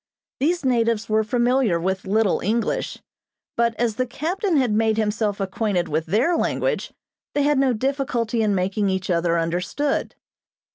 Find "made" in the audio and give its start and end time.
4.71-4.97